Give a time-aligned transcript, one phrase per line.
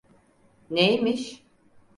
[0.69, 1.43] Neymiş?